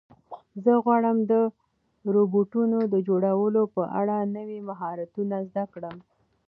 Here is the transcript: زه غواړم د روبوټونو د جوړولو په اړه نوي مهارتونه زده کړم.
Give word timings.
زه 0.63 0.71
غواړم 0.83 1.17
د 1.31 1.33
روبوټونو 2.15 2.77
د 2.93 2.95
جوړولو 3.07 3.63
په 3.75 3.83
اړه 3.99 4.17
نوي 4.37 4.59
مهارتونه 4.69 5.35
زده 5.49 5.63
کړم. 5.73 5.95